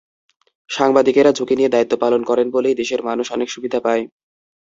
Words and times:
সাংবাদিকেরা 0.69 1.31
ঝুঁকি 1.33 1.55
নিয়ে 1.57 1.73
দায়িত্ব 1.73 1.93
পালন 2.03 2.21
করেন 2.29 2.47
বলেই 2.51 2.79
দেশের 2.81 3.01
মানুষ 3.09 3.27
অনেক 3.31 3.47
সুবিধা 3.51 3.79
পায়। 3.85 4.03